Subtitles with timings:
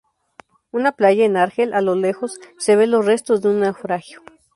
[0.71, 4.23] Una playa en Argel, a lo lejos se ven los restos de un naufragio.